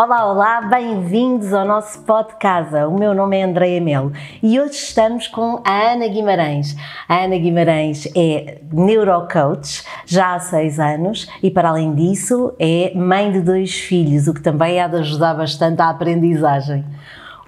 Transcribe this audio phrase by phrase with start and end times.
[0.00, 2.72] Olá, olá, bem-vindos ao nosso podcast.
[2.84, 6.76] O meu nome é Andreia Melo e hoje estamos com a Ana Guimarães.
[7.08, 13.32] A Ana Guimarães é neurocoach já há seis anos e, para além disso, é mãe
[13.32, 16.84] de dois filhos, o que também há de ajudar bastante à aprendizagem.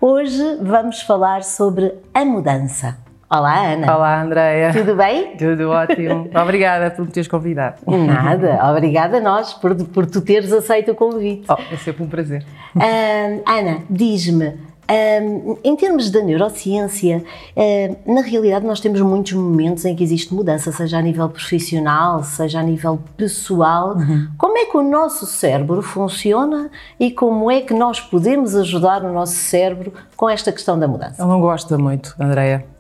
[0.01, 3.10] Hoje vamos falar sobre a mudança.
[3.33, 3.97] Olá, Ana.
[3.97, 4.73] Olá, Andréia.
[4.73, 5.37] Tudo bem?
[5.37, 6.29] Tudo ótimo.
[6.35, 7.77] Obrigada por me teres convidado.
[7.87, 11.45] Nada, obrigada a nós por, por tu teres aceito o convite.
[11.49, 12.45] Oh, é sempre um prazer.
[12.75, 14.59] Um, Ana, diz-me,
[14.91, 17.23] um, em termos da neurociência,
[17.57, 22.25] um, na realidade nós temos muitos momentos em que existe mudança, seja a nível profissional,
[22.25, 23.97] seja a nível pessoal.
[23.97, 24.27] Uhum.
[24.37, 26.69] Como é que o nosso cérebro funciona
[26.99, 31.23] e como é que nós podemos ajudar o nosso cérebro com esta questão da mudança?
[31.23, 32.80] Ele não gosta muito, Andréia.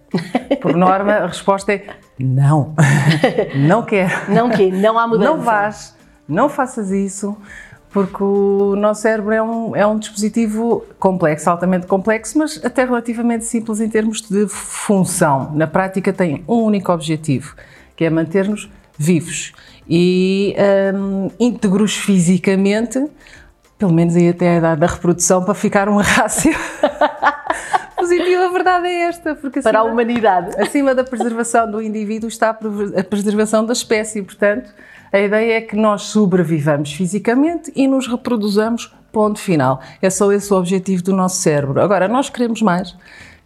[0.60, 1.86] Por norma, a resposta é
[2.18, 2.74] não.
[3.54, 4.28] Não quer.
[4.28, 5.30] Não quer, não há mudança.
[5.30, 5.96] Não vás,
[6.28, 7.36] não faças isso,
[7.90, 13.44] porque o nosso cérebro é um, é um dispositivo complexo, altamente complexo, mas até relativamente
[13.44, 15.52] simples em termos de função.
[15.54, 17.54] Na prática, tem um único objetivo,
[17.96, 19.52] que é manter-nos vivos
[19.92, 20.54] e
[20.94, 23.04] um, íntegros fisicamente,
[23.80, 26.52] pelo menos aí até a idade da reprodução, para ficar um rácio.
[27.96, 29.34] positivo, a verdade é esta.
[29.34, 30.60] Porque acima, Para a humanidade.
[30.60, 34.22] Acima da preservação do indivíduo está a preservação da espécie.
[34.22, 34.70] Portanto,
[35.10, 39.80] a ideia é que nós sobrevivamos fisicamente e nos reproduzamos, ponto final.
[40.02, 41.80] É só esse o objetivo do nosso cérebro.
[41.80, 42.94] Agora, nós queremos mais.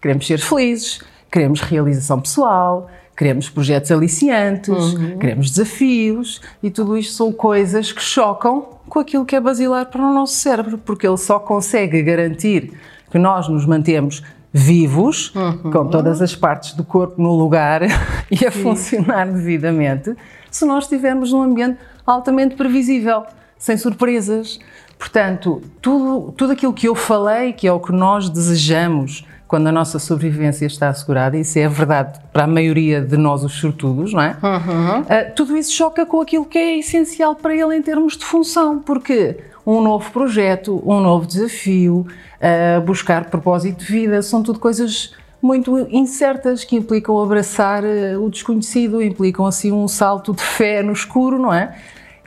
[0.03, 5.19] Queremos ser felizes, queremos realização pessoal, queremos projetos aliciantes, uhum.
[5.19, 10.03] queremos desafios e tudo isto são coisas que chocam com aquilo que é basilar para
[10.03, 12.73] o nosso cérebro, porque ele só consegue garantir
[13.11, 15.71] que nós nos mantemos vivos, uhum.
[15.71, 17.83] com todas as partes do corpo no lugar
[18.31, 18.63] e a Sim.
[18.63, 20.15] funcionar devidamente,
[20.51, 23.25] se nós estivermos num ambiente altamente previsível,
[23.59, 24.61] sem surpresas.
[24.99, 29.73] Portanto, tudo, tudo aquilo que eu falei, que é o que nós desejamos quando a
[29.73, 34.21] nossa sobrevivência está assegurada, isso é verdade para a maioria de nós, os sortudos, não
[34.21, 34.37] é?
[34.43, 35.03] Uhum.
[35.03, 38.81] Uh, tudo isso choca com aquilo que é essencial para ele em termos de função,
[38.81, 45.15] porque um novo projeto, um novo desafio, uh, buscar propósito de vida, são tudo coisas
[45.41, 50.93] muito incertas que implicam abraçar uh, o desconhecido, implicam assim um salto de fé no
[50.93, 51.77] escuro, não é?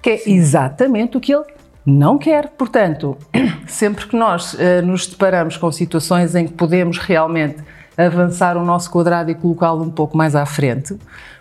[0.01, 1.43] Que é exatamente o que ele
[1.91, 2.49] não quer.
[2.49, 3.17] Portanto,
[3.65, 7.57] sempre que nós uh, nos deparamos com situações em que podemos realmente
[7.97, 10.95] avançar o nosso quadrado e colocá-lo um pouco mais à frente,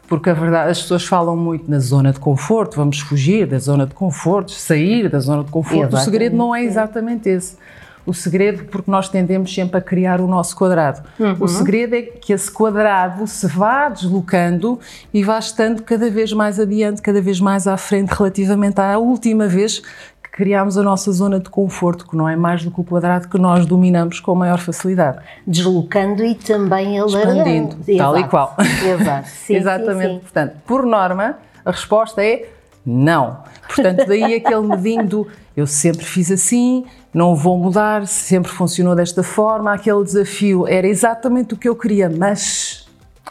[0.09, 3.87] porque a verdade, as pessoas falam muito na zona de conforto, vamos fugir da zona
[3.87, 5.81] de conforto, sair da zona de conforto.
[5.81, 6.03] Exatamente.
[6.03, 7.57] O segredo não é exatamente esse.
[8.07, 11.03] O segredo, porque nós tendemos sempre a criar o nosso quadrado.
[11.19, 11.37] Uhum.
[11.41, 14.79] O segredo é que esse quadrado se vá deslocando
[15.13, 19.49] e vá estando cada vez mais adiante, cada vez mais à frente, relativamente à última
[19.49, 19.83] vez
[20.37, 23.39] criámos a nossa zona de conforto, que não é mais do que o quadrado que
[23.39, 25.19] nós dominamos com maior facilidade.
[25.47, 27.39] Deslocando e também alargando.
[27.39, 27.97] Expandindo, Exato.
[27.97, 28.57] tal e qual.
[28.85, 29.29] Exato.
[29.33, 30.09] Sim, Exatamente.
[30.09, 30.21] Sim, sim.
[30.21, 32.51] Portanto, por norma, a resposta é
[32.85, 33.39] não.
[33.67, 35.27] Portanto, daí aquele medinho do
[35.57, 41.55] eu sempre fiz assim, não vou mudar, sempre funcionou desta forma, aquele desafio era exatamente
[41.55, 42.86] o que eu queria, mas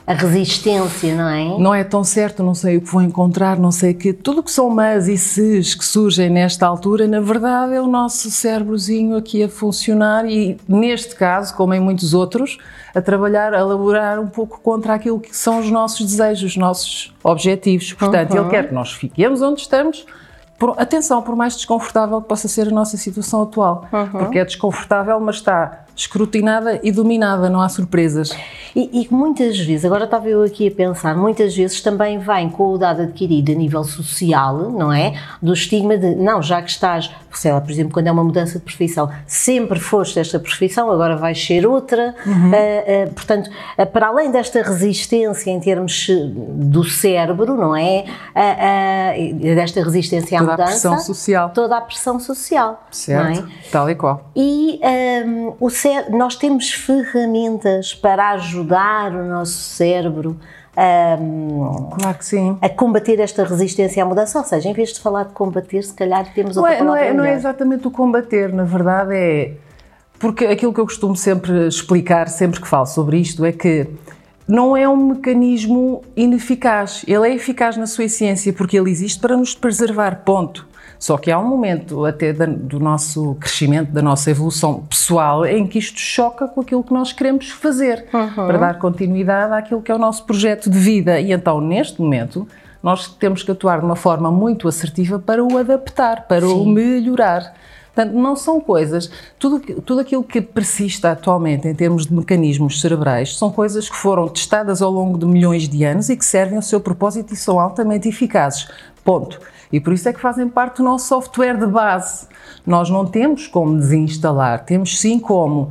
[0.07, 1.59] a resistência, não é?
[1.59, 4.13] Não é tão certo, não sei o que vou encontrar, não sei que.
[4.13, 8.29] Tudo que são mas e ses que surgem nesta altura, na verdade, é o nosso
[8.29, 12.57] cérebrozinho aqui a funcionar e, neste caso, como em muitos outros,
[12.93, 17.13] a trabalhar, a elaborar um pouco contra aquilo que são os nossos desejos, os nossos
[17.23, 17.93] objetivos.
[17.93, 18.41] Portanto, uhum.
[18.41, 20.05] ele quer que nós fiquemos onde estamos.
[20.57, 24.07] Por, atenção, por mais desconfortável que possa ser a nossa situação atual, uhum.
[24.07, 28.31] porque é desconfortável, mas está escrutinada e dominada, não há surpresas.
[28.75, 32.73] E, e, muitas vezes, agora estava eu aqui a pensar, muitas vezes também vem com
[32.73, 35.13] o dado adquirido a nível social, não é?
[35.41, 38.59] Do estigma de, não, já que estás, sei lá, por exemplo, quando é uma mudança
[38.59, 42.13] de profissão, sempre foste esta profissão, agora vais ser outra.
[42.25, 42.49] Uhum.
[42.49, 48.03] Uh, uh, portanto, uh, para além desta resistência em termos do cérebro, não é?
[49.55, 50.81] desta resistência à toda mudança.
[50.81, 51.49] Toda a pressão social.
[51.51, 52.85] Toda a pressão social.
[52.91, 53.69] Certo, é?
[53.71, 54.29] tal e qual.
[54.35, 54.81] E
[55.25, 55.69] um, o
[56.09, 60.39] nós temos ferramentas para ajudar o nosso cérebro
[60.75, 61.17] a,
[61.97, 62.57] claro que sim.
[62.61, 64.37] a combater esta resistência à mudança.
[64.37, 67.01] Ou seja, em vez de falar de combater, se calhar temos outra não é, palavra
[67.01, 69.53] não é, não é exatamente o combater, na verdade é...
[70.17, 73.87] Porque aquilo que eu costumo sempre explicar, sempre que falo sobre isto, é que
[74.47, 77.03] não é um mecanismo ineficaz.
[77.05, 80.65] Ele é eficaz na sua essência porque ele existe para nos preservar, ponto.
[80.97, 85.79] Só que há um momento até do nosso crescimento, da nossa evolução pessoal, em que
[85.79, 88.47] isto choca com aquilo que nós queremos fazer, uhum.
[88.47, 91.19] para dar continuidade àquilo que é o nosso projeto de vida.
[91.19, 92.47] E então, neste momento,
[92.81, 96.53] nós temos que atuar de uma forma muito assertiva para o adaptar, para Sim.
[96.53, 97.53] o melhorar.
[97.95, 99.09] Portanto, não são coisas.
[99.39, 104.27] Tudo, tudo aquilo que persiste atualmente em termos de mecanismos cerebrais são coisas que foram
[104.27, 107.57] testadas ao longo de milhões de anos e que servem ao seu propósito e são
[107.57, 108.67] altamente eficazes.
[109.05, 109.39] Ponto.
[109.71, 112.27] E por isso é que fazem parte do nosso software de base.
[112.65, 115.61] Nós não temos como desinstalar, temos sim como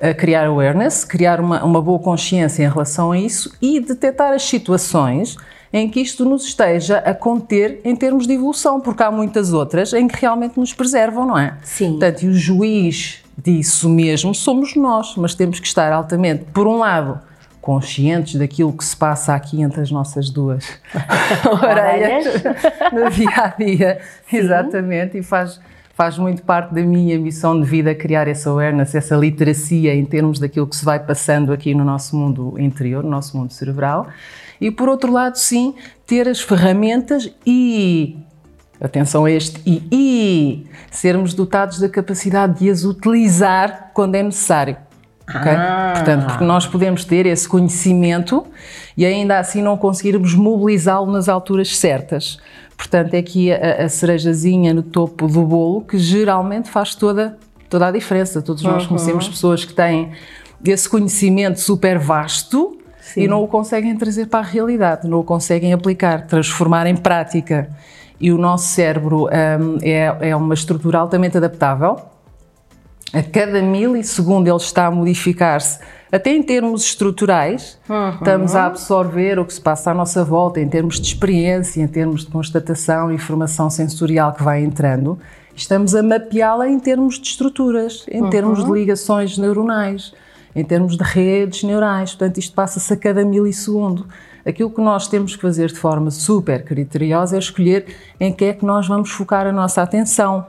[0.00, 4.42] uh, criar awareness, criar uma, uma boa consciência em relação a isso e detectar as
[4.42, 5.36] situações
[5.70, 9.92] em que isto nos esteja a conter em termos de evolução, porque há muitas outras
[9.92, 11.58] em que realmente nos preservam, não é?
[11.62, 11.90] Sim.
[11.90, 16.78] Portanto, e o juiz disso mesmo somos nós, mas temos que estar altamente, por um
[16.78, 17.20] lado,
[17.68, 20.80] conscientes daquilo que se passa aqui entre as nossas duas
[21.62, 22.24] orelhas
[22.90, 24.00] no dia a dia,
[24.32, 25.60] exatamente, e faz
[25.92, 30.38] faz muito parte da minha missão de vida criar essa awareness, essa literacia em termos
[30.38, 34.06] daquilo que se vai passando aqui no nosso mundo interior, no nosso mundo cerebral.
[34.60, 35.74] E por outro lado, sim,
[36.06, 38.16] ter as ferramentas e
[38.80, 44.87] atenção a este e, e sermos dotados da capacidade de as utilizar quando é necessário.
[45.28, 45.52] Okay?
[45.52, 45.92] Ah.
[45.94, 48.46] Portanto, porque nós podemos ter esse conhecimento
[48.96, 52.38] e ainda assim não conseguirmos mobilizá-lo nas alturas certas.
[52.76, 57.36] Portanto, é aqui a, a, cerejazinha no topo do bolo que geralmente faz toda,
[57.68, 58.40] toda a diferença.
[58.40, 58.90] Todos nós uhum.
[58.90, 60.12] conhecemos pessoas que têm
[60.64, 63.22] esse conhecimento super vasto Sim.
[63.22, 67.68] e não o conseguem trazer para a realidade, não o conseguem aplicar, transformar em prática.
[68.20, 71.96] E o nosso cérebro um, é, é uma estrutura altamente adaptável.
[73.12, 75.78] A cada milissegundo ele está a modificar-se
[76.10, 78.10] até em termos estruturais, uhum.
[78.10, 81.86] estamos a absorver o que se passa à nossa volta, em termos de experiência, em
[81.86, 85.18] termos de constatação, informação sensorial que vai entrando,
[85.54, 88.30] estamos a mapeá-la em termos de estruturas, em uhum.
[88.30, 90.14] termos de ligações neuronais,
[90.56, 92.14] em termos de redes neurais.
[92.14, 94.06] Portanto, isto passa-se a cada milissegundo.
[94.46, 97.84] Aquilo que nós temos que fazer de forma super criteriosa é escolher
[98.18, 100.46] em que é que nós vamos focar a nossa atenção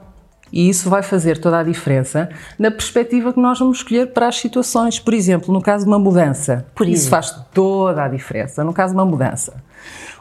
[0.52, 4.36] e isso vai fazer toda a diferença na perspectiva que nós vamos escolher para as
[4.36, 4.98] situações.
[4.98, 8.64] Por exemplo, no caso de uma mudança, Por isso faz toda a diferença.
[8.64, 9.62] No caso de uma mudança,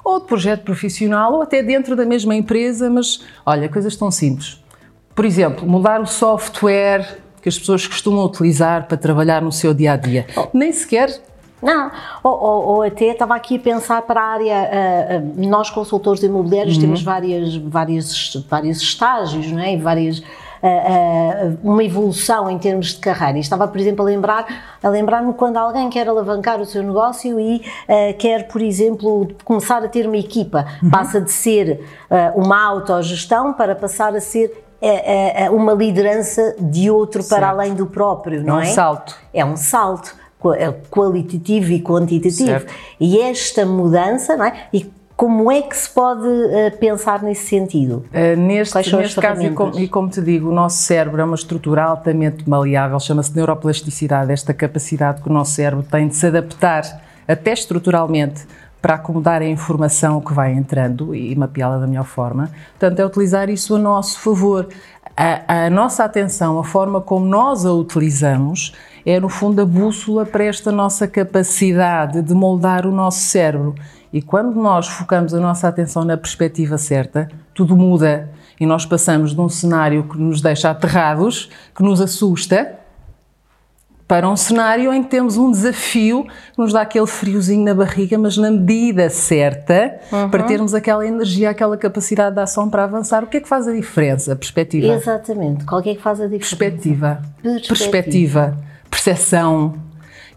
[0.03, 4.63] ou de projeto profissional, ou até dentro da mesma empresa, mas olha, coisas tão simples.
[5.15, 9.93] Por exemplo, mudar o software que as pessoas costumam utilizar para trabalhar no seu dia
[9.93, 10.27] a dia.
[10.35, 10.47] Oh.
[10.53, 11.09] Nem sequer
[11.61, 11.91] não,
[12.23, 16.23] ou, ou, ou, até estava aqui a pensar para a área, uh, uh, nós consultores
[16.23, 16.81] imobiliários uhum.
[16.81, 19.75] temos várias, várias, vários estágios, não é?
[19.75, 23.37] várias, uh, uma evolução em termos de carreira.
[23.37, 24.45] E estava, por exemplo, a lembrar
[24.81, 27.61] a lembrar-me quando alguém quer alavancar o seu negócio e
[28.17, 30.89] quer, por exemplo, começar a ter uma equipa, uhum.
[30.89, 31.85] passa de ser
[32.33, 34.63] uma autogestão para passar a ser
[35.51, 37.37] uma liderança de outro certo.
[37.37, 38.67] para além do próprio, não é?
[38.67, 39.15] É um salto.
[39.33, 40.15] É um salto.
[40.55, 42.49] É qualitativo e quantitativo.
[42.49, 42.73] Certo.
[42.99, 44.67] E esta mudança, não é?
[44.71, 44.89] E
[45.19, 48.05] como é que se pode uh, pensar nesse sentido?
[48.13, 51.35] Uh, neste neste caso, e como, e como, te digo, o nosso cérebro é uma
[51.35, 56.83] estrutura altamente maleável, chama-se neuroplasticidade, esta capacidade que o nosso cérebro tem de se adaptar,
[57.27, 58.47] até estruturalmente,
[58.81, 62.49] para acomodar a informação que vai entrando e mapeá-la da melhor forma.
[62.79, 64.69] Portanto, é utilizar isso a nosso favor.
[65.17, 68.73] A, a nossa atenção, a forma como nós a utilizamos,
[69.05, 73.75] é, no fundo, a bússola para esta nossa capacidade de moldar o nosso cérebro.
[74.11, 78.29] E quando nós focamos a nossa atenção na perspectiva certa, tudo muda
[78.59, 82.75] e nós passamos de um cenário que nos deixa aterrados, que nos assusta,
[84.05, 88.17] para um cenário em que temos um desafio que nos dá aquele friozinho na barriga,
[88.17, 90.29] mas na medida certa, uhum.
[90.31, 93.23] para termos aquela energia, aquela capacidade de ação para avançar.
[93.23, 94.35] O que é que faz a diferença?
[94.35, 94.87] Perspectiva.
[94.87, 95.63] Exatamente.
[95.63, 96.55] Qual é que faz a diferença?
[96.55, 97.21] Perspectiva.
[97.43, 97.67] Perspectiva.
[97.67, 98.68] perspectiva
[99.03, 99.75] percepção.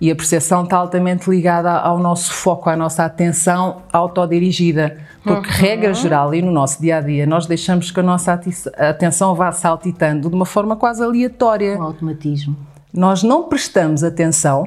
[0.01, 4.99] E a percepção está altamente ligada ao nosso foco, à nossa atenção autodirigida.
[5.23, 5.57] Porque, uhum.
[5.57, 8.33] regra geral, e no nosso dia a dia, nós deixamos que a nossa
[8.77, 11.79] atenção vá saltitando de uma forma quase aleatória.
[11.79, 12.57] Um automatismo.
[12.93, 14.67] Nós não prestamos atenção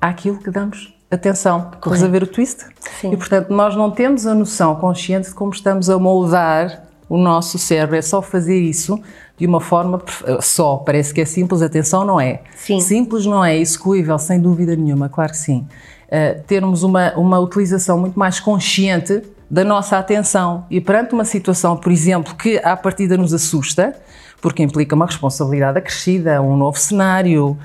[0.00, 1.70] àquilo que damos atenção.
[1.76, 2.64] Estás a ver o twist?
[3.00, 3.12] Sim.
[3.12, 7.56] E, portanto, nós não temos a noção consciente de como estamos a moldar o nosso
[7.56, 7.94] cérebro.
[7.94, 9.00] É só fazer isso
[9.36, 10.02] de uma forma
[10.40, 10.76] só.
[10.76, 12.42] Parece que é simples, atenção, não é.
[12.56, 12.80] Sim.
[12.80, 15.66] Simples não é, execuível, sem dúvida nenhuma, claro que sim.
[16.06, 21.76] Uh, termos uma, uma utilização muito mais consciente da nossa atenção e perante uma situação,
[21.76, 23.96] por exemplo, que à partida nos assusta,
[24.40, 27.58] porque implica uma responsabilidade acrescida, um novo cenário.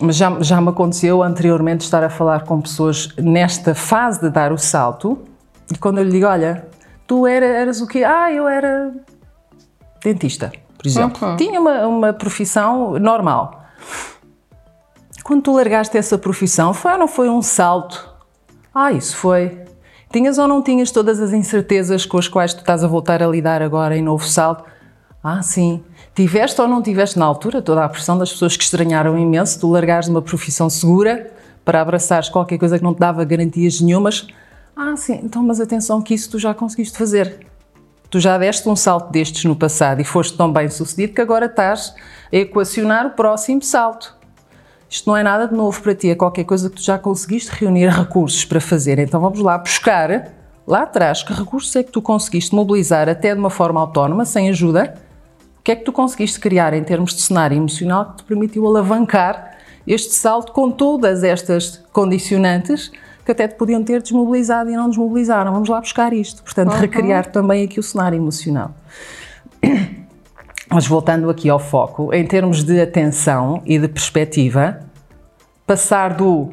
[0.00, 4.52] Mas já, já me aconteceu anteriormente estar a falar com pessoas nesta fase de dar
[4.52, 5.18] o salto
[5.72, 6.66] e quando eu lhe digo, olha,
[7.06, 8.04] tu era, eras o quê?
[8.04, 8.92] Ah, eu era
[10.02, 11.28] dentista, por exemplo.
[11.28, 11.36] Uhum.
[11.36, 13.64] Tinha uma, uma profissão normal.
[15.22, 18.08] Quando tu largaste essa profissão, foi ou não foi um salto?
[18.74, 19.60] Ah, isso foi.
[20.12, 23.26] Tinhas ou não tinhas todas as incertezas com as quais tu estás a voltar a
[23.26, 24.64] lidar agora em novo salto?
[25.22, 25.82] Ah, sim.
[26.14, 29.68] Tiveste ou não tiveste na altura toda a pressão das pessoas que estranharam imenso tu
[29.68, 31.32] largares uma profissão segura
[31.64, 34.28] para abraçares qualquer coisa que não te dava garantias nenhumas.
[34.76, 37.44] Ah, sim, então, mas atenção que isso tu já conseguiste fazer.
[38.10, 41.46] Tu já deste um salto destes no passado e foste tão bem sucedido que agora
[41.46, 41.94] estás
[42.32, 44.16] a equacionar o próximo salto.
[44.88, 47.50] Isto não é nada de novo para ti, é qualquer coisa que tu já conseguiste
[47.52, 48.98] reunir recursos para fazer.
[48.98, 50.32] Então vamos lá buscar
[50.66, 54.48] lá atrás que recursos é que tu conseguiste mobilizar até de uma forma autónoma, sem
[54.48, 54.94] ajuda.
[55.58, 58.66] O que é que tu conseguiste criar em termos de cenário emocional que te permitiu
[58.66, 62.92] alavancar este salto com todas estas condicionantes
[63.26, 65.52] que até te podiam ter desmobilizado e não desmobilizaram.
[65.52, 66.44] Vamos lá buscar isto.
[66.44, 66.78] Portanto, uhum.
[66.78, 68.70] recriar também aqui o cenário emocional.
[70.70, 74.80] Mas voltando aqui ao foco, em termos de atenção e de perspectiva,
[75.66, 76.52] passar do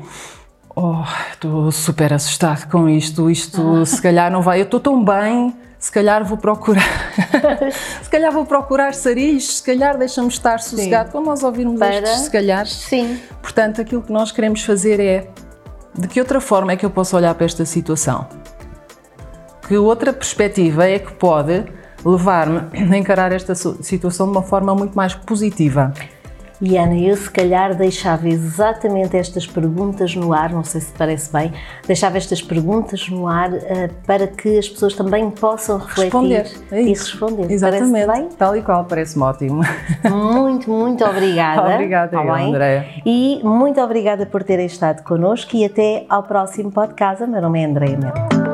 [0.76, 3.86] oh, estou super assustado com isto, isto ah.
[3.86, 7.14] se calhar não vai, eu estou tão bem, se calhar vou procurar,
[8.02, 12.00] se calhar vou procurar sarilhos, se calhar deixa-me estar sossegado, quando nós ouvirmos Para...
[12.00, 12.66] estes se calhar.
[12.66, 13.20] Sim.
[13.42, 15.28] Portanto, aquilo que nós queremos fazer é
[15.96, 18.28] de que outra forma é que eu posso olhar para esta situação?
[19.68, 21.66] Que outra perspectiva é que pode
[22.06, 22.62] levar-me
[22.94, 25.94] a encarar esta situação de uma forma muito mais positiva?
[26.66, 31.30] E Ana, eu se calhar deixava exatamente estas perguntas no ar, não sei se parece
[31.30, 31.52] bem,
[31.86, 33.60] deixava estas perguntas no ar uh,
[34.08, 37.52] para que as pessoas também possam refletir responder, é e responder.
[37.52, 38.30] Exatamente, parece bem?
[38.38, 39.62] tal e qual, parece-me ótimo.
[40.10, 41.68] Muito, muito obrigada.
[41.76, 42.86] obrigada, eu, Andréia.
[43.06, 47.26] E muito obrigada por terem estado connosco e até ao próximo podcast.
[47.26, 48.53] Meu nome é Andréia Melo.